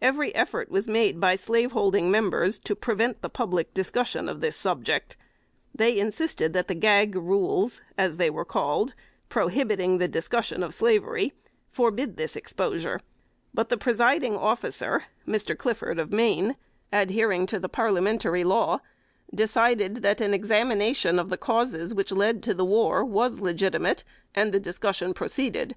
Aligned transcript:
Every 0.00 0.32
effort 0.36 0.70
was 0.70 0.86
made 0.86 1.18
by 1.18 1.34
slaveholding 1.34 2.12
members 2.12 2.60
to 2.60 2.76
prevent 2.76 3.22
the 3.22 3.28
public 3.28 3.74
discussion 3.74 4.28
of 4.28 4.40
this 4.40 4.54
subject. 4.54 5.16
They 5.74 5.98
insisted 5.98 6.52
that 6.52 6.68
the 6.68 6.76
gag 6.76 7.16
rules, 7.16 7.82
as 7.98 8.18
they 8.18 8.30
were 8.30 8.44
called, 8.44 8.94
prohibiting 9.28 9.98
the 9.98 10.06
discussion 10.06 10.62
of 10.62 10.74
slavery, 10.74 11.32
forbid 11.72 12.16
this 12.16 12.36
exposure; 12.36 13.00
but 13.52 13.68
the 13.68 13.76
presiding 13.76 14.36
officer 14.36 15.06
(Mr. 15.26 15.58
Clifford 15.58 15.98
of 15.98 16.12
Maine) 16.12 16.54
adhering 16.92 17.44
to 17.46 17.58
the 17.58 17.68
parliamentary 17.68 18.44
law, 18.44 18.78
decided 19.34 20.02
that 20.04 20.20
an 20.20 20.32
examination 20.32 21.18
of 21.18 21.30
the 21.30 21.36
causes 21.36 21.92
which 21.92 22.12
led 22.12 22.44
to 22.44 22.54
the 22.54 22.64
war 22.64 23.04
was 23.04 23.40
legitimate, 23.40 24.04
and 24.36 24.52
the 24.52 24.60
discussion 24.60 25.12
proceeded. 25.12 25.74